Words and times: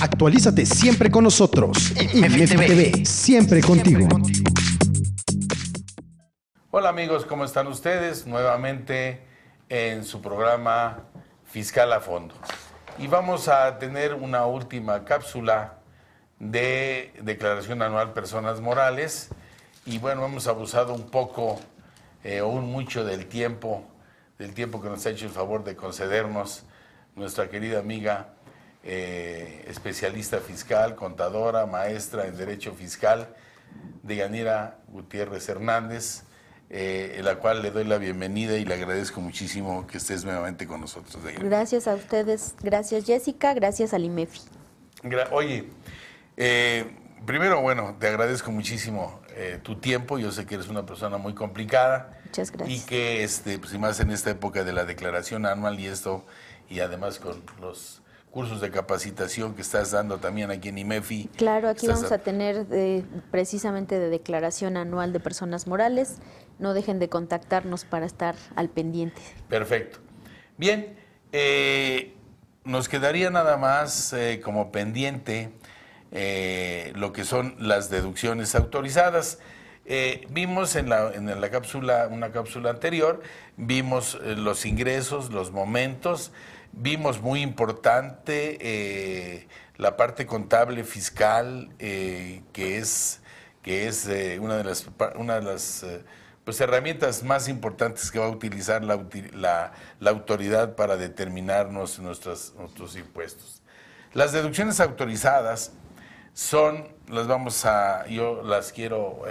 Actualízate 0.00 0.66
siempre 0.66 1.10
con 1.10 1.24
nosotros. 1.24 1.92
IMEFI 2.14 2.56
TV, 2.56 3.04
siempre 3.04 3.60
contigo. 3.60 4.06
Hola 6.70 6.88
amigos, 6.88 7.24
¿cómo 7.24 7.44
están 7.44 7.66
ustedes? 7.68 8.26
Nuevamente 8.26 9.22
en 9.68 10.04
su 10.04 10.20
programa 10.20 11.04
Fiscal 11.44 11.92
a 11.92 12.00
Fondo. 12.00 12.34
Y 12.98 13.06
vamos 13.06 13.48
a 13.48 13.78
tener 13.78 14.14
una 14.14 14.46
última 14.46 15.04
cápsula 15.04 15.78
de 16.38 17.12
declaración 17.22 17.82
anual 17.82 18.12
personas 18.12 18.60
morales. 18.60 19.30
Y 19.86 19.98
bueno, 19.98 20.24
hemos 20.24 20.46
abusado 20.46 20.94
un 20.94 21.10
poco 21.10 21.60
eh, 22.22 22.40
o 22.40 22.48
un 22.48 22.70
mucho 22.70 23.04
del 23.04 23.26
tiempo, 23.26 23.84
del 24.38 24.54
tiempo 24.54 24.82
que 24.82 24.88
nos 24.88 25.04
ha 25.06 25.10
hecho 25.10 25.26
el 25.26 25.32
favor 25.32 25.64
de 25.64 25.76
concedernos 25.76 26.64
nuestra 27.16 27.48
querida 27.48 27.78
amiga 27.78 28.33
eh, 28.86 29.64
especialista 29.66 30.40
fiscal, 30.40 30.94
contadora, 30.94 31.64
maestra 31.64 32.26
en 32.26 32.36
Derecho 32.36 32.74
Fiscal, 32.74 33.34
de 34.02 34.16
Yanira 34.16 34.76
Gutiérrez 34.88 35.48
Hernández, 35.48 36.24
eh, 36.68 37.14
en 37.16 37.24
la 37.24 37.36
cual 37.36 37.62
le 37.62 37.70
doy 37.70 37.84
la 37.84 37.96
bienvenida 37.96 38.58
y 38.58 38.66
le 38.66 38.74
agradezco 38.74 39.22
muchísimo 39.22 39.86
que 39.86 39.96
estés 39.96 40.26
nuevamente 40.26 40.66
con 40.66 40.82
nosotros. 40.82 41.18
Gracias 41.40 41.88
a 41.88 41.94
ustedes, 41.94 42.54
gracias 42.62 43.06
Jessica, 43.06 43.54
gracias 43.54 43.94
al 43.94 44.04
IMEFI. 44.04 44.40
Oye, 45.30 45.64
eh, 46.36 46.94
primero, 47.24 47.62
bueno, 47.62 47.96
te 47.98 48.08
agradezco 48.08 48.50
muchísimo 48.50 49.22
tu 49.64 49.80
tiempo, 49.80 50.18
yo 50.18 50.30
sé 50.30 50.46
que 50.46 50.54
eres 50.54 50.68
una 50.68 50.86
persona 50.86 51.16
muy 51.16 51.34
complicada. 51.34 52.20
Muchas 52.26 52.52
gracias. 52.52 52.78
Y 52.78 52.86
que, 52.86 53.24
este, 53.24 53.58
pues, 53.58 53.72
y 53.74 53.78
más 53.78 53.98
en 53.98 54.12
esta 54.12 54.30
época 54.30 54.62
de 54.62 54.72
la 54.72 54.84
declaración 54.84 55.44
anual 55.44 55.80
y 55.80 55.86
esto, 55.86 56.24
y 56.68 56.78
además 56.78 57.18
con 57.18 57.42
los 57.60 58.03
cursos 58.34 58.60
de 58.60 58.72
capacitación 58.72 59.54
que 59.54 59.62
estás 59.62 59.92
dando 59.92 60.18
también 60.18 60.50
aquí 60.50 60.68
en 60.68 60.78
IMEFI. 60.78 61.30
Claro, 61.36 61.68
aquí 61.68 61.86
vamos 61.86 62.10
a, 62.10 62.18
tener 62.18 62.66
eh, 62.72 63.04
precisamente 63.30 63.96
de 63.96 64.08
declaración 64.08 64.76
anual 64.76 65.12
de 65.12 65.20
personas 65.20 65.68
morales. 65.68 66.16
No 66.58 66.74
dejen 66.74 66.98
de 66.98 67.08
contactarnos 67.08 67.84
para 67.84 68.06
estar 68.06 68.34
al 68.56 68.70
pendiente. 68.70 69.22
Perfecto. 69.48 70.00
Bien, 70.56 70.96
eh, 71.30 72.12
nos 72.64 72.88
quedaría 72.88 73.30
nada 73.30 73.56
más 73.56 74.12
eh, 74.12 74.40
como 74.42 74.72
pendiente 74.72 75.52
lo 76.96 77.12
que 77.12 77.24
son 77.24 77.56
las 77.58 77.90
deducciones 77.90 78.54
autorizadas. 78.54 79.38
vimos 80.30 80.76
en 80.76 80.88
la, 80.88 81.12
en 81.12 81.40
la 81.40 81.50
cápsula, 81.50 82.08
una 82.08 82.30
cápsula 82.30 82.70
anterior, 82.70 83.20
vimos 83.56 84.18
los 84.22 84.64
ingresos, 84.64 85.32
los 85.32 85.50
momentos, 85.50 86.30
Vimos 86.76 87.22
muy 87.22 87.40
importante 87.40 88.58
eh, 88.60 89.46
la 89.76 89.96
parte 89.96 90.26
contable 90.26 90.82
fiscal, 90.82 91.70
eh, 91.78 92.42
que 92.52 92.78
es, 92.78 93.20
que 93.62 93.86
es 93.86 94.08
eh, 94.08 94.38
una 94.40 94.56
de 94.56 94.64
las, 94.64 94.86
una 95.14 95.36
de 95.36 95.42
las 95.42 95.86
pues, 96.44 96.60
herramientas 96.60 97.22
más 97.22 97.48
importantes 97.48 98.10
que 98.10 98.18
va 98.18 98.26
a 98.26 98.30
utilizar 98.30 98.82
la, 98.82 99.00
la, 100.00 100.10
autoridad 100.10 100.74
para 100.74 100.96
determinarnos 100.96 102.00
nuestros, 102.00 102.54
nuestros 102.58 102.96
impuestos. 102.96 103.62
Las 104.12 104.32
deducciones 104.32 104.80
autorizadas 104.80 105.72
son, 106.32 106.88
las 107.08 107.28
vamos 107.28 107.64
a, 107.66 108.04
yo 108.08 108.42
las 108.42 108.72
quiero 108.72 109.22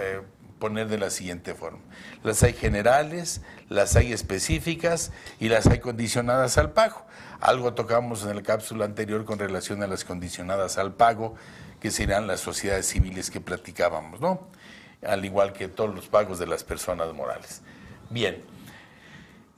poner 0.64 0.88
de 0.88 0.96
la 0.96 1.10
siguiente 1.10 1.54
forma. 1.54 1.80
Las 2.22 2.42
hay 2.42 2.54
generales, 2.54 3.42
las 3.68 3.96
hay 3.96 4.14
específicas 4.14 5.12
y 5.38 5.50
las 5.50 5.66
hay 5.66 5.78
condicionadas 5.78 6.56
al 6.56 6.72
pago. 6.72 7.04
Algo 7.38 7.74
tocamos 7.74 8.24
en 8.24 8.34
la 8.34 8.42
cápsula 8.42 8.86
anterior 8.86 9.26
con 9.26 9.38
relación 9.38 9.82
a 9.82 9.86
las 9.86 10.06
condicionadas 10.06 10.78
al 10.78 10.94
pago, 10.94 11.34
que 11.80 11.90
serán 11.90 12.26
las 12.26 12.40
sociedades 12.40 12.86
civiles 12.86 13.30
que 13.30 13.42
platicábamos, 13.42 14.22
¿no? 14.22 14.48
Al 15.06 15.22
igual 15.26 15.52
que 15.52 15.68
todos 15.68 15.94
los 15.94 16.06
pagos 16.06 16.38
de 16.38 16.46
las 16.46 16.64
personas 16.64 17.12
morales. 17.12 17.60
Bien. 18.08 18.42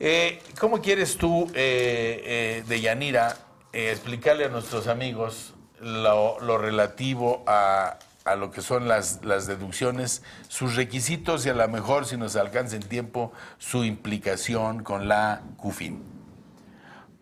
Eh, 0.01 0.41
¿Cómo 0.59 0.83
quieres 0.83 1.17
tú, 1.17 1.49
eh, 1.55 2.21
eh, 2.25 2.65
de 2.67 2.81
Yanira, 2.81 3.37
explicarle 3.73 4.47
a 4.47 4.49
nuestros 4.49 4.89
amigos 4.89 5.55
lo, 5.81 6.59
relativo 6.59 7.45
a, 7.47 7.97
a, 8.27 8.37
lo 8.37 8.51
que 8.51 8.61
son 8.61 8.89
las, 8.89 9.25
las, 9.25 9.47
deducciones, 9.47 10.23
sus 10.49 10.77
requisitos 10.77 11.47
y 11.47 11.49
a 11.49 11.55
lo 11.55 11.67
mejor, 11.69 12.07
si 12.07 12.17
nos 12.17 12.37
alcanza 12.37 12.77
en 12.77 12.83
tiempo, 12.83 13.33
su 13.59 13.85
implicación 13.85 14.83
con 14.83 15.09
la 15.09 15.43
CUFIN? 15.57 16.17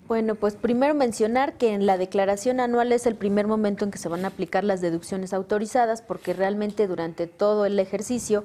Bueno, 0.06 0.34
pues 0.34 0.54
primero 0.54 0.94
mencionar 0.94 1.54
que 1.54 1.72
en 1.72 1.86
la 1.86 1.96
declaración 1.96 2.60
anual 2.60 2.92
es 2.92 3.06
el 3.06 3.14
primer 3.14 3.46
momento 3.46 3.86
en 3.86 3.90
que 3.90 3.96
se 3.96 4.10
van 4.10 4.26
a 4.26 4.28
aplicar 4.28 4.62
las 4.62 4.82
deducciones 4.82 5.32
autorizadas, 5.32 6.02
porque 6.02 6.34
realmente 6.34 6.86
durante 6.86 7.26
todo 7.26 7.64
el 7.64 7.78
ejercicio 7.78 8.44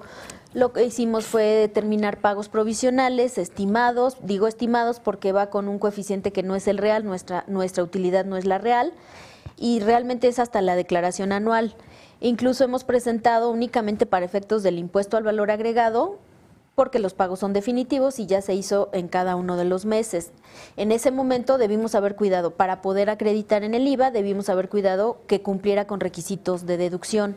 lo 0.54 0.72
que 0.72 0.86
hicimos 0.86 1.26
fue 1.26 1.44
determinar 1.44 2.22
pagos 2.22 2.48
provisionales, 2.48 3.38
estimados, 3.38 4.16
digo 4.22 4.48
estimados 4.48 5.02
porque 5.02 5.34
va 5.34 5.50
con 5.50 5.68
un 5.68 5.80
coeficiente 5.80 6.32
que 6.32 6.44
no 6.44 6.56
es 6.56 6.66
el 6.70 6.78
real, 6.78 7.04
nuestra, 7.04 7.44
nuestra 7.48 7.84
utilidad 7.84 8.24
no 8.24 8.38
es 8.38 8.46
la 8.46 8.58
real, 8.58 8.94
y 9.58 9.82
realmente 9.82 10.30
es 10.30 10.40
hasta 10.40 10.62
la 10.62 10.78
declaración 10.78 11.34
anual. 11.34 11.76
Incluso 12.22 12.64
hemos 12.64 12.84
presentado 12.84 13.50
únicamente 13.50 14.06
para 14.06 14.26
efectos 14.26 14.64
del 14.64 14.78
impuesto 14.78 15.18
al 15.18 15.24
valor 15.24 15.52
agregado 15.52 16.20
porque 16.76 17.00
los 17.00 17.14
pagos 17.14 17.40
son 17.40 17.52
definitivos 17.52 18.20
y 18.20 18.26
ya 18.26 18.42
se 18.42 18.56
hizo 18.56 18.90
en 18.94 19.10
cada 19.10 19.36
uno 19.36 19.58
de 19.58 19.66
los 19.66 19.84
meses. 19.84 20.32
En 20.78 20.94
ese 20.94 21.12
momento 21.12 21.58
debimos 21.58 21.94
haber 21.94 22.16
cuidado, 22.16 22.52
para 22.52 22.82
poder 22.82 23.10
acreditar 23.10 23.66
en 23.66 23.74
el 23.74 23.86
IVA, 23.86 24.12
debimos 24.12 24.48
haber 24.48 24.70
cuidado 24.70 25.18
que 25.28 25.42
cumpliera 25.42 25.88
con 25.88 26.00
requisitos 26.00 26.66
de 26.66 26.78
deducción 26.78 27.36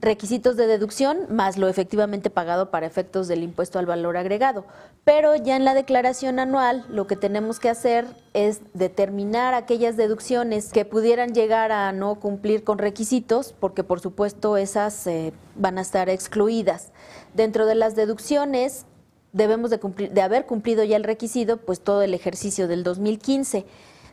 requisitos 0.00 0.56
de 0.56 0.66
deducción 0.66 1.26
más 1.28 1.56
lo 1.56 1.68
efectivamente 1.68 2.30
pagado 2.30 2.70
para 2.70 2.86
efectos 2.86 3.26
del 3.26 3.42
impuesto 3.42 3.78
al 3.78 3.86
valor 3.86 4.16
agregado. 4.16 4.64
Pero 5.04 5.34
ya 5.34 5.56
en 5.56 5.64
la 5.64 5.74
declaración 5.74 6.38
anual 6.38 6.84
lo 6.88 7.06
que 7.06 7.16
tenemos 7.16 7.58
que 7.58 7.68
hacer 7.68 8.06
es 8.32 8.60
determinar 8.74 9.54
aquellas 9.54 9.96
deducciones 9.96 10.70
que 10.72 10.84
pudieran 10.84 11.34
llegar 11.34 11.72
a 11.72 11.92
no 11.92 12.16
cumplir 12.20 12.62
con 12.62 12.78
requisitos, 12.78 13.54
porque 13.58 13.82
por 13.82 14.00
supuesto 14.00 14.56
esas 14.56 15.06
eh, 15.06 15.32
van 15.56 15.78
a 15.78 15.82
estar 15.82 16.08
excluidas. 16.08 16.92
Dentro 17.34 17.66
de 17.66 17.74
las 17.74 17.96
deducciones 17.96 18.86
debemos 19.32 19.70
de, 19.70 19.78
cumplir, 19.78 20.12
de 20.12 20.22
haber 20.22 20.46
cumplido 20.46 20.84
ya 20.84 20.96
el 20.96 21.04
requisito, 21.04 21.56
pues 21.56 21.80
todo 21.80 22.02
el 22.02 22.14
ejercicio 22.14 22.68
del 22.68 22.84
2015 22.84 23.66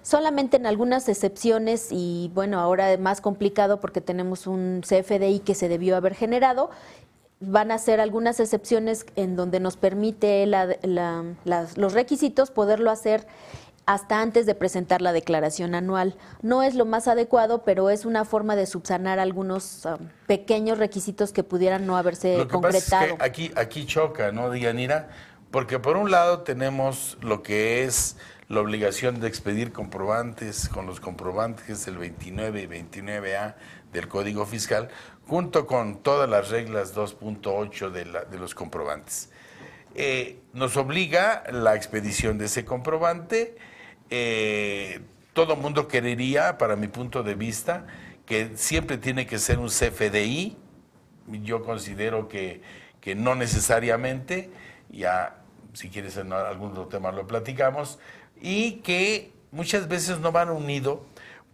solamente 0.06 0.58
en 0.58 0.68
algunas 0.68 1.10
excepciones 1.10 1.88
y 1.90 2.30
bueno, 2.36 2.60
ahora 2.60 2.96
más 2.98 3.22
complicado 3.22 3.80
porque 3.80 4.02
tenemos 4.02 4.46
un 4.46 4.82
CFDI 4.88 5.40
que 5.40 5.56
se 5.56 5.68
debió 5.68 5.98
haber 5.98 6.14
generado. 6.14 6.70
Van 7.40 7.72
a 7.72 7.80
ser 7.80 8.00
algunas 8.00 8.40
excepciones 8.40 9.08
en 9.16 9.36
donde 9.36 9.60
nos 9.60 9.78
permite 9.78 10.46
los 10.46 11.94
requisitos 11.94 12.52
poderlo 12.52 12.92
hacer 12.92 13.26
hasta 13.88 14.22
antes 14.22 14.46
de 14.46 14.54
presentar 14.54 15.02
la 15.02 15.12
declaración 15.12 15.74
anual. 15.74 16.16
No 16.44 16.62
es 16.62 16.76
lo 16.76 16.86
más 16.86 17.08
adecuado, 17.08 17.64
pero 17.64 17.90
es 17.90 18.06
una 18.06 18.26
forma 18.26 18.56
de 18.56 18.68
subsanar 18.68 19.18
algunos 19.18 19.86
um, 19.86 20.08
pequeños 20.28 20.78
requisitos 20.78 21.32
que 21.32 21.44
pudieran 21.44 21.88
no 21.88 21.98
haberse 21.98 22.38
lo 22.38 22.48
que 22.48 22.54
concretado. 22.54 23.02
Pasa 23.02 23.06
es 23.06 23.14
que 23.18 23.24
aquí, 23.24 23.52
aquí 23.56 23.86
choca, 23.86 24.32
¿no, 24.32 24.52
Dianira? 24.52 25.10
Porque 25.52 25.80
por 25.80 25.98
un 25.98 26.12
lado 26.12 26.42
tenemos 26.42 27.18
lo 27.22 27.42
que 27.44 27.84
es 27.84 28.18
la 28.48 28.62
obligación 28.62 29.20
de 29.20 29.28
expedir 29.28 29.72
comprobantes 29.72 30.70
con 30.70 30.86
los 30.86 31.00
comprobantes 31.00 31.86
del 31.86 31.98
29 31.98 32.62
y 32.62 32.68
29A 32.68 33.56
del 33.92 34.08
Código 34.08 34.46
Fiscal, 34.46 34.90
junto 35.28 35.66
con 35.66 36.04
todas 36.04 36.30
las 36.30 36.50
reglas 36.50 36.96
2.8 36.96 37.90
de, 37.90 38.06
de, 38.30 38.38
los 38.38 38.54
comprobantes. 38.54 39.32
Eh, 39.96 40.40
nos 40.54 40.78
obliga 40.78 41.44
la 41.52 41.76
expedición 41.76 42.38
de 42.38 42.46
ese 42.46 42.66
comprobante. 42.66 43.56
Eh, 44.10 45.02
todo 45.34 45.56
mundo 45.56 45.88
querería, 45.88 46.58
para 46.58 46.76
mi 46.76 46.88
punto 46.88 47.24
de 47.24 47.34
vista, 47.34 47.88
que 48.26 48.52
siempre 48.56 48.98
tiene 48.98 49.26
que 49.26 49.40
ser 49.40 49.58
un 49.58 49.70
CFDI. 49.70 50.58
Yo 51.44 51.64
considero 51.64 52.28
que, 52.28 52.62
que 53.02 53.16
no 53.16 53.34
necesariamente, 53.34 54.52
ya 54.90 55.38
si 55.74 55.90
quieres 55.90 56.18
en 56.18 56.32
algún 56.32 56.72
otro 56.72 56.88
tema 56.88 57.12
lo 57.12 57.28
platicamos, 57.28 58.00
y 58.46 58.74
que 58.84 59.32
muchas 59.52 59.88
veces 59.88 60.20
no 60.20 60.32
van 60.32 60.52
unido, 60.52 61.04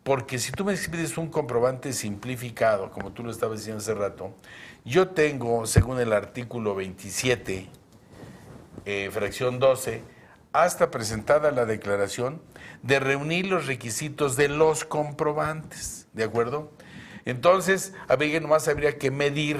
porque 0.04 0.38
si 0.40 0.52
tú 0.52 0.66
me 0.66 0.74
expides 0.74 1.18
un 1.18 1.30
comprobante 1.30 1.94
simplificado, 1.94 2.92
como 2.92 3.14
tú 3.14 3.24
lo 3.24 3.32
estabas 3.32 3.60
diciendo 3.60 3.80
hace 3.80 3.94
rato, 3.94 4.36
yo 4.84 5.08
tengo, 5.08 5.66
según 5.68 6.02
el 6.02 6.12
artículo 6.12 6.76
27, 6.76 7.70
eh, 8.84 9.10
fracción 9.10 9.60
12, 9.60 10.02
hasta 10.52 10.92
presentada 10.92 11.52
la 11.52 11.66
declaración, 11.66 12.42
de 12.84 13.00
reunir 13.00 13.48
los 13.48 13.68
requisitos 13.68 14.36
de 14.36 14.50
los 14.50 14.84
comprobantes, 14.84 16.10
¿de 16.12 16.26
acuerdo? 16.26 16.74
Entonces, 17.24 17.94
a 18.10 18.18
ver, 18.18 18.42
nomás 18.42 18.68
habría 18.68 18.98
que 18.98 19.12
medir, 19.12 19.58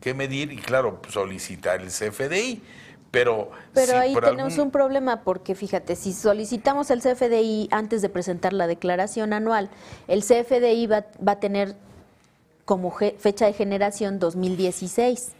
que 0.00 0.14
medir 0.14 0.52
y 0.52 0.58
claro, 0.58 1.02
solicitar 1.08 1.80
el 1.80 1.88
CFDI 1.88 2.62
Pero, 3.10 3.50
Pero 3.72 3.92
si 3.92 3.98
ahí 3.98 4.14
tenemos 4.14 4.52
algún- 4.52 4.66
un 4.66 4.70
problema 4.70 5.22
porque 5.22 5.54
fíjate, 5.54 5.96
si 5.96 6.12
solicitamos 6.12 6.90
el 6.90 7.00
CFDI 7.00 7.68
antes 7.70 8.02
de 8.02 8.08
presentar 8.10 8.52
la 8.52 8.66
declaración 8.66 9.32
anual, 9.32 9.70
el 10.08 10.22
CFDI 10.22 10.86
va, 10.86 11.06
va 11.26 11.32
a 11.32 11.40
tener 11.40 11.74
como 12.66 12.90
fecha 12.90 13.46
de 13.46 13.54
generación 13.54 14.18
2016. 14.18 15.30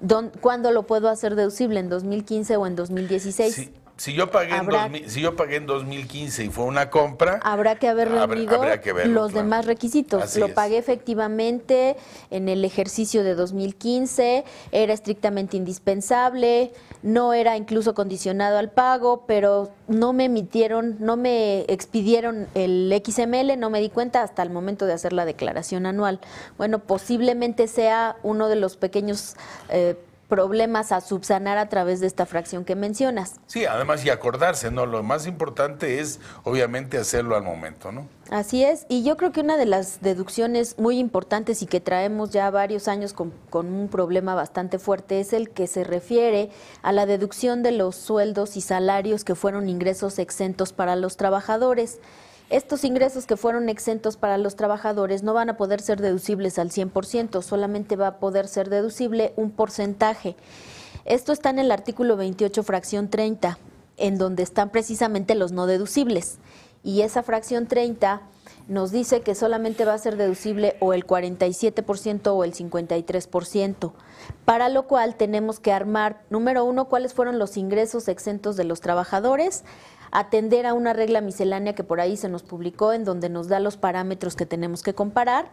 Don- 0.00 0.30
¿Cuándo 0.40 0.72
lo 0.72 0.82
puedo 0.82 1.08
hacer 1.08 1.36
deducible? 1.36 1.78
¿En 1.80 1.88
2015 1.88 2.56
o 2.56 2.66
en 2.66 2.74
2016? 2.76 3.54
Si, 3.54 3.72
si 3.96 4.12
yo 4.12 4.30
pagué 4.30 4.50
en 4.54 4.60
Habrá- 4.66 4.82
2000 4.82 5.10
si 5.10 5.20
yo 5.22 5.36
pagué 5.36 5.56
en 5.56 5.66
2015 5.66 6.44
y 6.44 6.48
fue 6.50 6.64
una 6.64 6.90
compra, 6.90 7.40
Habrá 7.42 7.76
que 7.76 7.88
haber 7.88 8.08
habrá- 8.08 8.26
reunido 8.26 8.56
habría 8.56 8.80
que 8.80 8.92
verlo, 8.92 9.14
los 9.22 9.32
claro. 9.32 9.44
demás 9.44 9.64
requisitos. 9.66 10.22
Así 10.22 10.38
Lo 10.38 10.46
es. 10.46 10.52
pagué 10.52 10.76
efectivamente 10.78 11.96
en 12.30 12.48
el 12.48 12.64
ejercicio 12.64 13.24
de 13.24 13.34
2015, 13.34 14.44
era 14.72 14.92
estrictamente 14.92 15.56
indispensable, 15.56 16.72
no 17.02 17.32
era 17.32 17.56
incluso 17.56 17.94
condicionado 17.94 18.58
al 18.58 18.70
pago, 18.70 19.24
pero 19.26 19.70
no 19.88 20.12
me 20.12 20.24
emitieron, 20.26 20.96
no 21.00 21.16
me 21.16 21.60
expidieron 21.68 22.48
el 22.54 22.92
XML, 23.04 23.56
no 23.56 23.70
me 23.70 23.80
di 23.80 23.88
cuenta 23.88 24.22
hasta 24.22 24.42
el 24.42 24.50
momento 24.50 24.86
de 24.86 24.92
hacer 24.92 25.12
la 25.12 25.24
declaración 25.24 25.86
anual. 25.86 26.20
Bueno, 26.58 26.80
posiblemente 26.80 27.66
sea 27.68 28.16
uno 28.22 28.48
de 28.48 28.56
los 28.56 28.76
pequeños 28.76 29.36
eh, 29.70 29.96
problemas 30.28 30.92
a 30.92 31.00
subsanar 31.00 31.58
a 31.58 31.68
través 31.68 32.00
de 32.00 32.06
esta 32.06 32.26
fracción 32.26 32.64
que 32.64 32.74
mencionas. 32.74 33.36
sí, 33.46 33.64
además 33.64 34.04
y 34.04 34.10
acordarse, 34.10 34.70
¿no? 34.70 34.86
Lo 34.86 35.02
más 35.02 35.26
importante 35.26 36.00
es 36.00 36.20
obviamente 36.44 36.98
hacerlo 36.98 37.36
al 37.36 37.42
momento, 37.42 37.92
¿no? 37.92 38.08
Así 38.30 38.64
es, 38.64 38.86
y 38.88 39.04
yo 39.04 39.16
creo 39.16 39.30
que 39.30 39.40
una 39.40 39.56
de 39.56 39.66
las 39.66 40.00
deducciones 40.00 40.78
muy 40.78 40.98
importantes 40.98 41.62
y 41.62 41.66
que 41.66 41.80
traemos 41.80 42.30
ya 42.30 42.50
varios 42.50 42.88
años 42.88 43.12
con, 43.12 43.32
con 43.50 43.72
un 43.72 43.88
problema 43.88 44.34
bastante 44.34 44.80
fuerte 44.80 45.20
es 45.20 45.32
el 45.32 45.50
que 45.50 45.68
se 45.68 45.84
refiere 45.84 46.50
a 46.82 46.90
la 46.90 47.06
deducción 47.06 47.62
de 47.62 47.70
los 47.70 47.94
sueldos 47.94 48.56
y 48.56 48.60
salarios 48.60 49.22
que 49.22 49.36
fueron 49.36 49.68
ingresos 49.68 50.18
exentos 50.18 50.72
para 50.72 50.96
los 50.96 51.16
trabajadores. 51.16 52.00
Estos 52.48 52.84
ingresos 52.84 53.26
que 53.26 53.36
fueron 53.36 53.68
exentos 53.68 54.16
para 54.16 54.38
los 54.38 54.54
trabajadores 54.54 55.24
no 55.24 55.34
van 55.34 55.50
a 55.50 55.56
poder 55.56 55.80
ser 55.80 56.00
deducibles 56.00 56.60
al 56.60 56.70
100%, 56.70 57.42
solamente 57.42 57.96
va 57.96 58.06
a 58.06 58.18
poder 58.18 58.46
ser 58.46 58.70
deducible 58.70 59.32
un 59.34 59.50
porcentaje. 59.50 60.36
Esto 61.04 61.32
está 61.32 61.50
en 61.50 61.58
el 61.58 61.72
artículo 61.72 62.16
28, 62.16 62.62
fracción 62.62 63.08
30, 63.10 63.58
en 63.96 64.18
donde 64.18 64.44
están 64.44 64.70
precisamente 64.70 65.34
los 65.34 65.50
no 65.50 65.66
deducibles. 65.66 66.38
Y 66.84 67.02
esa 67.02 67.24
fracción 67.24 67.66
30 67.66 68.22
nos 68.68 68.92
dice 68.92 69.22
que 69.22 69.34
solamente 69.34 69.84
va 69.84 69.94
a 69.94 69.98
ser 69.98 70.16
deducible 70.16 70.76
o 70.78 70.92
el 70.92 71.04
47% 71.04 72.28
o 72.28 72.44
el 72.44 72.54
53%, 72.54 73.92
para 74.44 74.68
lo 74.68 74.86
cual 74.86 75.16
tenemos 75.16 75.58
que 75.58 75.72
armar, 75.72 76.22
número 76.30 76.64
uno, 76.64 76.84
cuáles 76.84 77.12
fueron 77.12 77.40
los 77.40 77.56
ingresos 77.56 78.06
exentos 78.06 78.56
de 78.56 78.64
los 78.64 78.80
trabajadores, 78.80 79.64
atender 80.10 80.66
a 80.66 80.74
una 80.74 80.92
regla 80.92 81.20
miscelánea 81.20 81.74
que 81.74 81.84
por 81.84 82.00
ahí 82.00 82.16
se 82.16 82.28
nos 82.28 82.42
publicó 82.42 82.92
en 82.92 83.04
donde 83.04 83.28
nos 83.28 83.48
da 83.48 83.60
los 83.60 83.76
parámetros 83.76 84.36
que 84.36 84.46
tenemos 84.46 84.82
que 84.82 84.94
comparar 84.94 85.50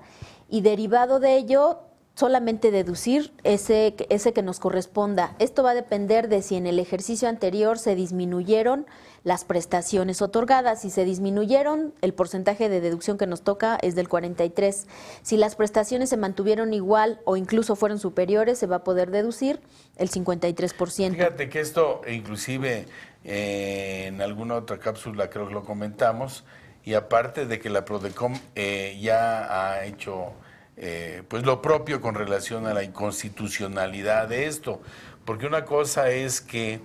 y 0.50 0.62
derivado 0.62 1.20
de 1.20 1.36
ello 1.36 1.80
solamente 2.16 2.70
deducir 2.70 3.34
ese, 3.44 3.96
ese 4.10 4.34
que 4.34 4.44
nos 4.44 4.60
corresponda. 4.60 5.36
Esto 5.40 5.64
va 5.64 5.72
a 5.72 5.76
depender 5.76 6.30
de 6.30 6.42
si 6.42 6.56
en 6.56 6.68
el 6.68 6.80
ejercicio 6.80 7.28
anterior 7.28 7.80
se 7.80 7.96
disminuyeron 7.96 8.86
las 9.24 9.46
prestaciones 9.46 10.22
otorgadas. 10.22 10.82
Si 10.82 10.90
se 10.90 11.06
disminuyeron, 11.06 11.94
el 12.02 12.14
porcentaje 12.14 12.70
de 12.70 12.82
deducción 12.82 13.18
que 13.18 13.26
nos 13.26 13.42
toca 13.42 13.78
es 13.82 13.96
del 13.96 14.10
43. 14.10 14.88
Si 15.24 15.38
las 15.38 15.56
prestaciones 15.56 16.10
se 16.10 16.18
mantuvieron 16.18 16.74
igual 16.74 17.20
o 17.26 17.36
incluso 17.36 17.76
fueron 17.76 18.00
superiores, 18.00 18.60
se 18.60 18.68
va 18.68 18.78
a 18.78 18.84
poder 18.84 19.10
deducir 19.10 19.60
el 19.96 20.12
53%. 20.12 21.12
Fíjate 21.12 21.50
que 21.50 21.62
esto, 21.62 22.02
inclusive 22.08 22.86
eh, 23.24 24.06
en 24.08 24.22
alguna 24.22 24.56
otra 24.56 24.78
cápsula 24.78 25.30
creo 25.30 25.48
que 25.48 25.54
lo 25.54 25.64
comentamos, 25.64 26.44
y 26.86 26.96
aparte 26.96 27.46
de 27.46 27.60
que 27.60 27.70
la 27.70 27.86
Prodecom 27.86 28.38
eh, 28.56 29.00
ya 29.02 29.74
ha 29.74 29.86
hecho 29.86 30.34
eh, 30.78 31.24
pues 31.28 31.46
lo 31.46 31.62
propio 31.62 32.02
con 32.02 32.16
relación 32.16 32.66
a 32.68 32.74
la 32.74 32.84
inconstitucionalidad 32.84 34.28
de 34.28 34.48
esto, 34.48 34.82
porque 35.26 35.46
una 35.46 35.66
cosa 35.66 36.10
es 36.10 36.42
que 36.42 36.82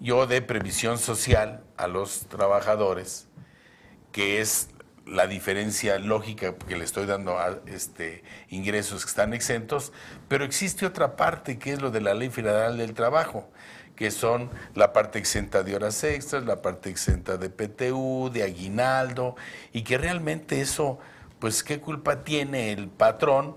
yo 0.00 0.26
dé 0.26 0.42
previsión 0.42 0.98
social 0.98 1.62
a 1.76 1.88
los 1.88 2.26
trabajadores, 2.26 3.26
que 4.12 4.40
es 4.40 4.68
la 5.06 5.26
diferencia 5.26 5.98
lógica 5.98 6.54
que 6.56 6.76
le 6.76 6.84
estoy 6.84 7.06
dando 7.06 7.38
a 7.38 7.58
este 7.66 8.22
ingresos 8.48 9.04
que 9.04 9.10
están 9.10 9.34
exentos, 9.34 9.92
pero 10.28 10.44
existe 10.44 10.86
otra 10.86 11.16
parte 11.16 11.58
que 11.58 11.72
es 11.72 11.82
lo 11.82 11.90
de 11.90 12.00
la 12.00 12.14
Ley 12.14 12.30
Federal 12.30 12.78
del 12.78 12.94
Trabajo, 12.94 13.50
que 13.96 14.10
son 14.10 14.50
la 14.74 14.92
parte 14.92 15.18
exenta 15.18 15.62
de 15.62 15.76
horas 15.76 16.02
extras, 16.04 16.44
la 16.44 16.62
parte 16.62 16.90
exenta 16.90 17.36
de 17.36 17.50
PTU, 17.50 18.30
de 18.32 18.42
aguinaldo, 18.42 19.36
y 19.72 19.82
que 19.82 19.98
realmente 19.98 20.60
eso, 20.60 20.98
pues 21.44 21.62
qué 21.62 21.78
culpa 21.78 22.24
tiene 22.24 22.72
el 22.72 22.88
patrón 22.88 23.56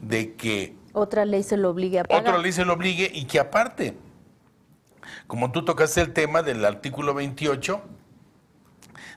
de 0.00 0.32
que 0.36 0.74
Otra 0.94 1.26
ley 1.26 1.42
se 1.42 1.58
lo 1.58 1.68
obligue 1.68 1.98
a 1.98 2.04
pagar. 2.04 2.22
otra 2.22 2.38
ley 2.38 2.50
se 2.50 2.64
lo 2.64 2.72
obligue 2.72 3.10
y 3.12 3.26
que 3.26 3.38
aparte, 3.38 3.94
como 5.26 5.52
tú 5.52 5.62
tocaste 5.62 6.00
el 6.00 6.14
tema 6.14 6.42
del 6.42 6.64
artículo 6.64 7.12
28, 7.12 7.82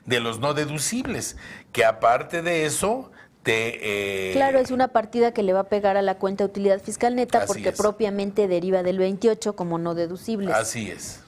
de 0.04 0.20
los 0.20 0.38
no 0.38 0.52
deducibles, 0.52 1.38
que 1.72 1.86
aparte 1.86 2.42
de 2.42 2.66
eso, 2.66 3.10
te... 3.42 4.28
eh, 4.28 4.32
Claro, 4.34 4.58
es 4.58 4.70
una 4.70 4.88
partida 4.88 5.32
que 5.32 5.42
le 5.42 5.54
va 5.54 5.60
a 5.60 5.68
pegar 5.70 5.96
a 5.96 6.02
la 6.02 6.18
cuenta 6.18 6.44
de 6.44 6.50
utilidad 6.50 6.82
fiscal 6.82 7.16
neta 7.16 7.38
Así 7.38 7.46
porque 7.46 7.70
es. 7.70 7.78
propiamente 7.78 8.48
deriva 8.48 8.82
del 8.82 8.98
28 8.98 9.56
como 9.56 9.78
no 9.78 9.94
deducibles. 9.94 10.54
Así 10.54 10.90
es. 10.90 11.22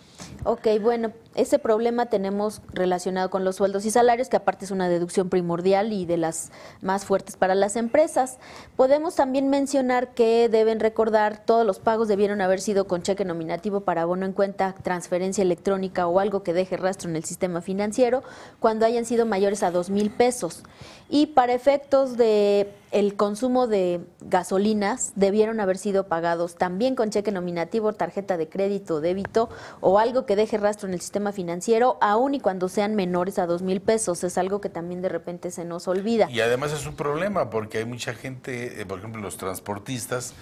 Ok, 0.44 0.66
bueno, 0.82 1.10
ese 1.34 1.58
problema 1.58 2.06
tenemos 2.06 2.60
relacionado 2.72 3.30
con 3.30 3.44
los 3.44 3.56
sueldos 3.56 3.84
y 3.84 3.90
salarios, 3.90 4.28
que 4.28 4.36
aparte 4.36 4.64
es 4.64 4.70
una 4.70 4.88
deducción 4.88 5.28
primordial 5.28 5.92
y 5.92 6.04
de 6.04 6.16
las 6.16 6.50
más 6.80 7.04
fuertes 7.04 7.36
para 7.36 7.54
las 7.54 7.76
empresas. 7.76 8.38
Podemos 8.76 9.14
también 9.14 9.48
mencionar 9.48 10.14
que 10.14 10.48
deben 10.48 10.80
recordar 10.80 11.44
todos 11.44 11.66
los 11.66 11.78
pagos 11.78 12.08
debieron 12.08 12.40
haber 12.40 12.60
sido 12.60 12.86
con 12.86 13.02
cheque 13.02 13.24
nominativo 13.24 13.80
para 13.80 14.02
abono 14.02 14.26
en 14.26 14.32
cuenta, 14.32 14.74
transferencia 14.82 15.42
electrónica 15.42 16.06
o 16.06 16.20
algo 16.20 16.42
que 16.42 16.52
deje 16.52 16.76
rastro 16.76 17.08
en 17.08 17.16
el 17.16 17.24
sistema 17.24 17.60
financiero 17.60 18.22
cuando 18.60 18.86
hayan 18.86 19.04
sido 19.04 19.26
mayores 19.26 19.62
a 19.62 19.70
dos 19.70 19.90
mil 19.90 20.10
pesos. 20.10 20.62
Y 21.08 21.26
para 21.26 21.52
efectos 21.52 22.16
de 22.16 22.72
el 22.90 23.16
consumo 23.16 23.66
de 23.66 24.00
gasolinas 24.20 25.12
debieron 25.14 25.60
haber 25.60 25.78
sido 25.78 26.08
pagados 26.08 26.56
también 26.56 26.94
con 26.94 27.10
cheque 27.10 27.32
nominativo, 27.32 27.94
tarjeta 27.94 28.36
de 28.36 28.48
crédito, 28.48 29.00
débito 29.00 29.48
o 29.80 29.98
algo 29.98 30.26
que 30.26 30.36
deje 30.36 30.58
rastro 30.58 30.88
en 30.88 30.94
el 30.94 31.00
sistema 31.00 31.21
financiero, 31.30 31.98
aun 32.00 32.34
y 32.34 32.40
cuando 32.40 32.68
sean 32.68 32.96
menores 32.96 33.38
a 33.38 33.46
dos 33.46 33.62
mil 33.62 33.80
pesos. 33.80 34.24
Es 34.24 34.36
algo 34.38 34.60
que 34.60 34.68
también 34.68 35.02
de 35.02 35.08
repente 35.08 35.52
se 35.52 35.64
nos 35.64 35.86
olvida. 35.86 36.28
Y 36.28 36.40
además 36.40 36.72
es 36.72 36.84
un 36.86 36.96
problema 36.96 37.50
porque 37.50 37.78
hay 37.78 37.84
mucha 37.84 38.14
gente, 38.14 38.80
eh, 38.80 38.84
por 38.86 38.98
ejemplo, 38.98 39.20
los 39.22 39.36
transportistas 39.36 40.34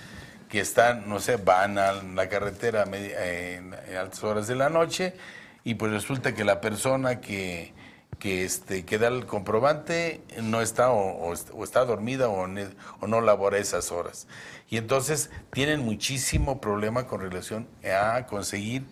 que 0.48 0.60
están, 0.60 1.08
no 1.08 1.20
sé, 1.20 1.36
van 1.36 1.76
a 1.78 1.92
la 1.92 2.28
carretera 2.28 2.84
eh, 2.92 3.56
en, 3.58 3.74
altas 3.96 4.24
horas 4.24 4.46
de 4.48 4.54
la 4.56 4.70
noche 4.70 5.14
y 5.64 5.74
pues 5.74 5.92
resulta 5.92 6.34
que 6.34 6.42
la 6.44 6.60
persona 6.60 7.20
que, 7.20 7.72
que, 8.18 8.44
este, 8.44 8.84
que 8.84 8.98
da 8.98 9.08
el 9.08 9.26
comprobante 9.26 10.22
no 10.42 10.60
está 10.60 10.90
o, 10.90 11.28
o 11.28 11.32
est- 11.34 11.50
o 11.54 11.62
está 11.62 11.84
dormida 11.84 12.28
o, 12.28 12.46
o 13.00 13.06
no 13.06 13.20
labora 13.20 13.58
esas 13.58 13.92
horas. 13.92 14.26
Y 14.68 14.76
entonces 14.76 15.30
tienen 15.52 15.84
muchísimo 15.84 16.60
problema 16.60 17.06
con 17.06 17.20
relación 17.20 17.68
a 17.84 18.26
conseguir 18.26 18.84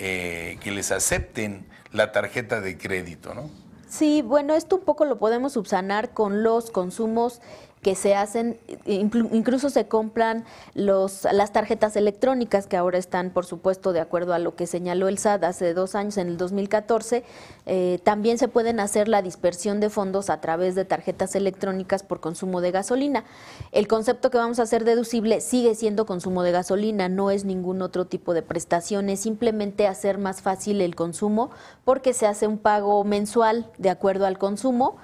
eh, 0.00 0.58
que 0.62 0.70
les 0.70 0.92
acepten 0.92 1.66
la 1.92 2.10
tarjeta 2.10 2.60
de 2.60 2.78
crédito, 2.78 3.34
¿no? 3.34 3.50
Sí, 3.86 4.22
bueno, 4.22 4.54
esto 4.54 4.76
un 4.76 4.82
poco 4.82 5.04
lo 5.04 5.18
podemos 5.18 5.52
subsanar 5.52 6.14
con 6.14 6.42
los 6.42 6.70
consumos 6.70 7.42
que 7.82 7.94
se 7.94 8.14
hacen, 8.14 8.58
inclu- 8.86 9.30
incluso 9.32 9.70
se 9.70 9.88
compran 9.88 10.44
los, 10.74 11.26
las 11.32 11.52
tarjetas 11.52 11.96
electrónicas 11.96 12.66
que 12.66 12.76
ahora 12.76 12.98
están, 12.98 13.30
por 13.30 13.46
supuesto, 13.46 13.92
de 13.94 14.00
acuerdo 14.00 14.34
a 14.34 14.38
lo 14.38 14.54
que 14.54 14.66
señaló 14.66 15.08
el 15.08 15.16
SAT 15.16 15.44
hace 15.44 15.72
dos 15.72 15.94
años, 15.94 16.18
en 16.18 16.28
el 16.28 16.36
2014. 16.36 17.24
eh, 17.66 17.98
también 18.04 18.36
se 18.36 18.48
pueden 18.48 18.80
hacer 18.80 19.08
la 19.08 19.22
dispersión 19.22 19.80
de 19.80 19.88
fondos 19.88 20.28
a 20.28 20.40
través 20.40 20.74
de 20.74 20.84
tarjetas 20.84 21.34
electrónicas 21.34 22.02
por 22.02 22.20
consumo 22.20 22.60
de 22.60 22.70
gasolina. 22.70 23.24
El 23.72 23.88
concepto 23.88 24.30
que 24.30 24.38
vamos 24.38 24.58
a 24.58 24.64
hacer 24.64 24.84
deducible 24.84 25.40
sigue 25.40 25.74
siendo 25.74 26.04
consumo 26.04 26.42
de 26.42 26.52
gasolina, 26.52 27.08
no 27.08 27.30
es 27.30 27.44
ningún 27.46 27.80
otro 27.80 28.06
tipo 28.06 28.34
de 28.34 28.42
prestación, 28.42 29.08
es 29.08 29.20
simplemente 29.20 29.86
hacer 29.86 30.18
más 30.18 30.42
fácil 30.42 30.80
el 30.82 30.94
consumo 30.94 31.50
porque 31.84 32.12
se 32.12 32.26
hace 32.26 32.46
un 32.46 32.58
pago 32.58 33.02
mensual 33.04 33.70
de 33.78 33.88
acuerdo 33.90 34.26
al 34.26 34.36
consumo 34.36 34.96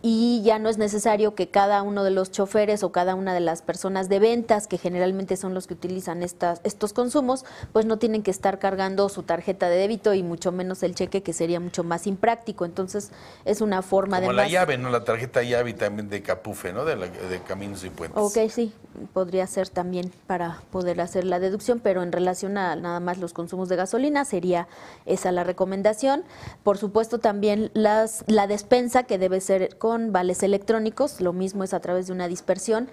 y 0.00 0.42
ya 0.42 0.58
no 0.58 0.68
es 0.68 0.78
necesario 0.78 1.34
que 1.34 1.48
cada 1.48 1.82
uno 1.82 2.04
de 2.04 2.10
los 2.12 2.30
choferes 2.30 2.82
o 2.84 2.92
cada 2.92 3.14
una 3.16 3.34
de 3.34 3.40
las 3.40 3.62
personas 3.62 4.08
de 4.08 4.20
ventas, 4.20 4.68
que 4.68 4.78
generalmente 4.78 5.36
son 5.36 5.54
los 5.54 5.66
que 5.66 5.74
utilizan 5.74 6.22
estas, 6.22 6.60
estos 6.62 6.92
consumos, 6.92 7.44
pues 7.72 7.84
no 7.84 7.98
tienen 7.98 8.22
que 8.22 8.30
estar 8.30 8.58
cargando 8.60 9.08
su 9.08 9.24
tarjeta 9.24 9.68
de 9.68 9.76
débito 9.76 10.14
y 10.14 10.22
mucho 10.22 10.52
menos 10.52 10.82
el 10.84 10.94
cheque, 10.94 11.22
que 11.22 11.32
sería 11.32 11.58
mucho 11.58 11.82
más 11.82 12.06
impráctico. 12.06 12.64
Entonces, 12.64 13.10
es 13.44 13.60
una 13.60 13.82
forma 13.82 14.18
Como 14.18 14.30
de... 14.30 14.36
la 14.36 14.42
más- 14.44 14.52
llave, 14.52 14.78
¿no? 14.78 14.88
La 14.90 15.02
tarjeta 15.04 15.42
llave 15.42 15.74
también 15.74 16.08
de 16.08 16.22
Capufe, 16.22 16.72
¿no? 16.72 16.84
De, 16.84 16.94
la- 16.94 17.08
de 17.08 17.40
Caminos 17.46 17.82
y 17.84 17.90
Puentes. 17.90 18.22
Ok, 18.22 18.50
sí, 18.50 18.72
podría 19.12 19.46
ser 19.48 19.68
también 19.68 20.12
para 20.26 20.62
poder 20.70 21.00
hacer 21.00 21.24
la 21.24 21.40
deducción, 21.40 21.80
pero 21.80 22.02
en 22.04 22.12
relación 22.12 22.56
a 22.56 22.76
nada 22.76 23.00
más 23.00 23.18
los 23.18 23.32
consumos 23.32 23.68
de 23.68 23.76
gasolina 23.76 24.24
sería 24.24 24.68
esa 25.06 25.32
la 25.32 25.42
recomendación. 25.44 26.22
Por 26.62 26.78
supuesto 26.78 27.18
también 27.18 27.70
las, 27.74 28.22
la 28.28 28.46
despensa 28.46 29.02
que 29.02 29.18
debe 29.18 29.40
ser 29.40 29.76
con 29.88 30.12
vales 30.12 30.42
electrónicos, 30.42 31.22
lo 31.22 31.32
mismo 31.32 31.64
es 31.64 31.72
a 31.72 31.80
través 31.80 32.06
de 32.06 32.12
una 32.12 32.28
dispersión. 32.28 32.90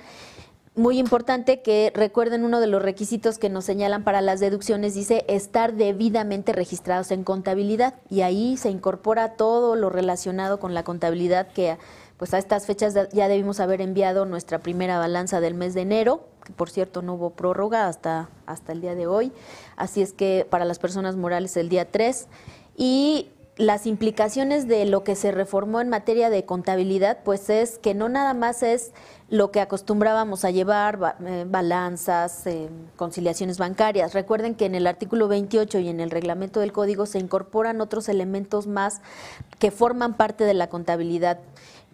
Muy 0.76 0.98
importante 0.98 1.62
que 1.62 1.92
recuerden 1.94 2.46
uno 2.46 2.62
de 2.62 2.68
los 2.68 2.82
requisitos 2.82 3.38
que 3.38 3.50
nos 3.50 3.66
señalan 3.66 4.04
para 4.06 4.22
las 4.22 4.40
deducciones, 4.40 4.94
dice 4.94 5.26
estar 5.28 5.74
debidamente 5.74 6.54
registrados 6.54 7.12
en 7.12 7.26
contabilidad 7.26 7.96
y 8.10 8.22
ahí 8.22 8.56
se 8.56 8.70
incorpora 8.70 9.34
todo 9.34 9.76
lo 9.76 9.90
relacionado 9.90 10.60
con 10.60 10.74
la 10.74 10.84
contabilidad 10.84 11.48
que 11.48 11.78
pues 12.18 12.34
a 12.34 12.38
estas 12.38 12.66
fechas 12.66 12.94
ya 13.12 13.28
debimos 13.28 13.60
haber 13.60 13.82
enviado 13.82 14.26
nuestra 14.26 14.60
primera 14.60 14.98
balanza 14.98 15.42
del 15.42 15.54
mes 15.54 15.74
de 15.74 15.82
enero, 15.82 16.28
que 16.46 16.54
por 16.54 16.70
cierto 16.70 17.02
no 17.02 17.16
hubo 17.16 17.32
prórroga 17.32 17.88
hasta, 17.88 18.30
hasta 18.46 18.72
el 18.72 18.80
día 18.80 18.96
de 18.96 19.06
hoy, 19.06 19.34
así 19.76 20.02
es 20.02 20.14
que 20.14 20.48
para 20.50 20.64
las 20.64 20.80
personas 20.80 21.18
morales 21.18 21.58
el 21.58 21.68
día 21.68 21.92
3 21.92 22.28
y 22.78 23.30
las 23.58 23.88
implicaciones 23.88 24.68
de 24.68 24.86
lo 24.86 25.04
que 25.04 25.16
se 25.16 25.32
reformó 25.32 25.80
en 25.80 25.90
materia 25.90 26.30
de 26.30 26.44
contabilidad, 26.44 27.20
pues 27.24 27.50
es 27.50 27.78
que 27.78 27.94
no 27.94 28.10
nada 28.10 28.34
más 28.34 28.64
es 28.64 28.92
lo 29.30 29.50
que 29.52 29.62
acostumbrábamos 29.62 30.44
a 30.44 30.52
llevar, 30.52 31.16
eh, 31.26 31.46
balanzas, 31.48 32.46
eh, 32.48 32.70
conciliaciones 32.98 33.58
bancarias. 33.58 34.14
Recuerden 34.14 34.56
que 34.56 34.66
en 34.66 34.76
el 34.76 34.88
artículo 34.88 35.28
28 35.30 35.80
y 35.80 35.88
en 35.88 36.02
el 36.02 36.12
reglamento 36.12 36.60
del 36.60 36.74
código 36.74 37.06
se 37.06 37.20
incorporan 37.20 37.80
otros 37.80 38.10
elementos 38.10 38.68
más 38.68 39.02
que 39.58 39.72
forman 39.72 40.16
parte 40.16 40.44
de 40.44 40.54
la 40.54 40.68
contabilidad. 40.68 41.40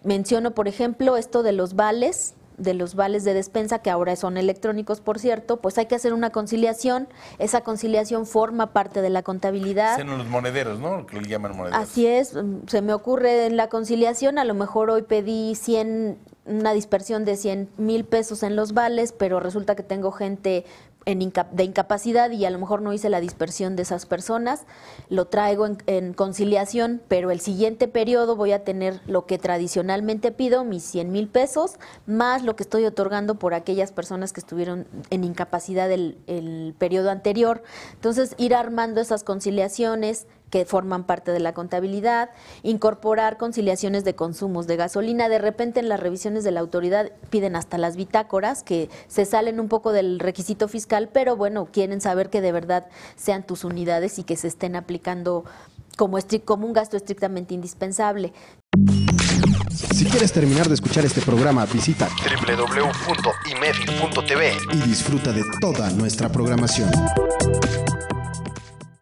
Menciono, 0.02 0.50
por 0.50 0.66
ejemplo, 0.66 1.16
esto 1.16 1.44
de 1.44 1.52
los 1.52 1.76
vales, 1.76 2.34
de 2.58 2.74
los 2.74 2.94
vales 2.94 3.24
de 3.24 3.34
despensa, 3.34 3.80
que 3.80 3.90
ahora 3.90 4.16
son 4.16 4.36
electrónicos, 4.36 5.00
por 5.00 5.18
cierto, 5.18 5.58
pues 5.58 5.78
hay 5.78 5.86
que 5.86 5.94
hacer 5.94 6.12
una 6.12 6.30
conciliación. 6.30 7.08
Esa 7.38 7.62
conciliación 7.62 8.26
forma 8.26 8.72
parte 8.72 9.02
de 9.02 9.10
la 9.10 9.22
contabilidad. 9.22 10.00
En 10.00 10.16
los 10.16 10.26
monederos, 10.26 10.80
¿no? 10.80 11.06
Que 11.06 11.20
le 11.20 11.28
llaman 11.28 11.56
monederos. 11.56 11.82
Así 11.82 12.06
es, 12.06 12.34
mm, 12.34 12.66
se 12.66 12.82
me 12.82 12.94
ocurre 12.94 13.46
en 13.46 13.56
la 13.56 13.68
conciliación, 13.68 14.38
a 14.38 14.44
lo 14.44 14.54
mejor 14.54 14.90
hoy 14.90 15.02
pedí 15.02 15.54
100, 15.54 16.18
una 16.46 16.72
dispersión 16.72 17.24
de 17.24 17.36
100 17.36 17.68
mil 17.76 18.04
pesos 18.04 18.42
en 18.42 18.56
los 18.56 18.72
vales, 18.72 19.12
pero 19.12 19.40
resulta 19.40 19.74
que 19.74 19.82
tengo 19.82 20.12
gente 20.12 20.64
en 21.04 21.32
de 21.52 21.64
incapacidad 21.64 22.30
y 22.30 22.44
a 22.44 22.50
lo 22.50 22.58
mejor 22.58 22.82
no 22.82 22.92
hice 22.92 23.08
la 23.08 23.20
dispersión 23.20 23.76
de 23.76 23.82
esas 23.82 24.06
personas, 24.06 24.66
lo 25.08 25.26
traigo 25.26 25.66
en, 25.66 25.78
en 25.86 26.12
conciliación, 26.14 27.02
pero 27.08 27.30
el 27.30 27.40
siguiente 27.40 27.88
periodo 27.88 28.36
voy 28.36 28.52
a 28.52 28.64
tener 28.64 29.00
lo 29.06 29.26
que 29.26 29.38
tradicionalmente 29.38 30.32
pido, 30.32 30.64
mis 30.64 30.84
100 30.84 31.10
mil 31.12 31.28
pesos, 31.28 31.76
más 32.06 32.42
lo 32.42 32.56
que 32.56 32.62
estoy 32.62 32.84
otorgando 32.84 33.36
por 33.36 33.54
aquellas 33.54 33.92
personas 33.92 34.32
que 34.32 34.40
estuvieron 34.40 34.86
en 35.10 35.24
incapacidad 35.24 35.90
el, 35.90 36.18
el 36.26 36.74
periodo 36.78 37.10
anterior. 37.10 37.62
Entonces, 37.94 38.34
ir 38.38 38.54
armando 38.54 39.00
esas 39.00 39.24
conciliaciones 39.24 40.26
que 40.52 40.64
forman 40.66 41.04
parte 41.04 41.32
de 41.32 41.40
la 41.40 41.54
contabilidad, 41.54 42.28
incorporar 42.62 43.38
conciliaciones 43.38 44.04
de 44.04 44.14
consumos 44.14 44.66
de 44.66 44.76
gasolina. 44.76 45.30
De 45.30 45.38
repente 45.38 45.80
en 45.80 45.88
las 45.88 45.98
revisiones 45.98 46.44
de 46.44 46.50
la 46.50 46.60
autoridad 46.60 47.10
piden 47.30 47.56
hasta 47.56 47.78
las 47.78 47.96
bitácoras, 47.96 48.62
que 48.62 48.90
se 49.08 49.24
salen 49.24 49.60
un 49.60 49.68
poco 49.68 49.92
del 49.92 50.20
requisito 50.20 50.68
fiscal, 50.68 51.08
pero 51.10 51.36
bueno, 51.36 51.68
quieren 51.72 52.02
saber 52.02 52.28
que 52.28 52.42
de 52.42 52.52
verdad 52.52 52.86
sean 53.16 53.46
tus 53.46 53.64
unidades 53.64 54.18
y 54.18 54.24
que 54.24 54.36
se 54.36 54.48
estén 54.48 54.76
aplicando 54.76 55.44
como, 55.96 56.18
un 56.18 56.72
gasto 56.74 56.98
estrictamente 56.98 57.54
indispensable. 57.54 58.34
Si 59.70 60.04
quieres 60.04 60.34
terminar 60.34 60.68
de 60.68 60.74
escuchar 60.74 61.06
este 61.06 61.22
programa, 61.22 61.64
visita 61.64 62.10
www.imedi.tv 62.46 62.92
y 64.70 64.82
disfruta 64.86 65.32
de 65.32 65.44
toda 65.62 65.88
nuestra 65.92 66.28
programación. 66.28 66.90